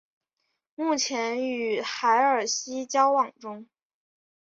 [0.73, 3.67] 目前与海尔希交往中。